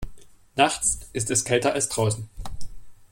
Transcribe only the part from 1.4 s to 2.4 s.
kälter als draußen.